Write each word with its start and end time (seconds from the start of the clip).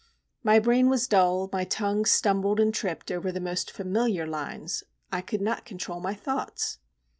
My 0.43 0.57
brain 0.57 0.89
was 0.89 1.05
dull, 1.07 1.47
my 1.53 1.63
tongue 1.63 2.05
stumbled 2.05 2.59
and 2.59 2.73
tripped 2.73 3.11
over 3.11 3.31
the 3.31 3.39
most 3.39 3.69
familiar 3.69 4.25
lines, 4.25 4.81
I 5.11 5.21
could 5.21 5.41
not 5.41 5.63
control 5.63 5.99
my 5.99 6.15
thoughts. 6.15 6.79